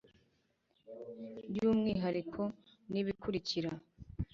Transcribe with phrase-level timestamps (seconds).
[1.49, 2.41] by umwihariko
[2.91, 3.71] n ibikurikira